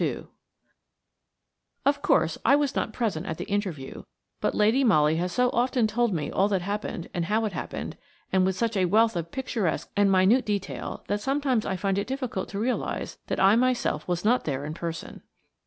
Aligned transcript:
2 0.01 0.27
OF 1.85 2.01
course, 2.01 2.35
I 2.43 2.55
was 2.55 2.75
not 2.75 2.91
present 2.91 3.27
at 3.27 3.37
the 3.37 3.45
interview, 3.45 4.01
but 4.39 4.55
Lady 4.55 4.83
Molly 4.83 5.17
has 5.17 5.31
so 5.31 5.51
often 5.51 5.85
told 5.85 6.11
me 6.11 6.31
all 6.31 6.47
that 6.47 6.63
happened 6.63 7.07
and 7.13 7.25
how 7.25 7.45
it 7.45 7.53
happened, 7.53 7.97
and 8.33 8.43
with 8.43 8.55
such 8.55 8.75
a 8.75 8.85
wealth 8.85 9.15
of 9.15 9.29
picturesque 9.29 9.91
and 9.95 10.11
minute 10.11 10.43
detail, 10.43 11.03
that 11.07 11.21
sometimes 11.21 11.67
I 11.67 11.75
find 11.75 11.99
it 11.99 12.07
difficult 12.07 12.49
to 12.49 12.59
realise 12.59 13.19
that 13.27 13.39
I 13.39 13.55
myself 13.55 14.07
was 14.07 14.25
not 14.25 14.45
there 14.45 14.65
in 14.65 14.73
person. 14.73 15.21